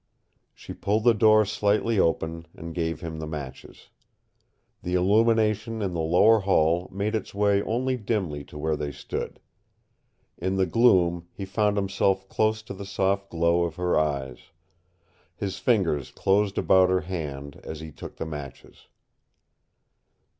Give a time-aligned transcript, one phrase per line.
[0.55, 3.89] She pulled the door slightly open and gave him the matches.
[4.81, 9.39] The illumination in the lower hall made its way only dimly to where they stood.
[10.39, 14.39] In the gloom he found himself close to the soft glow of her eyes.
[15.35, 18.87] His fingers closed about her hand as he took the matches.